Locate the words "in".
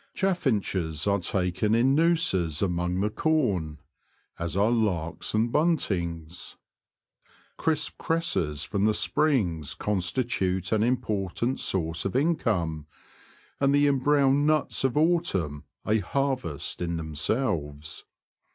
1.75-1.93, 16.81-16.97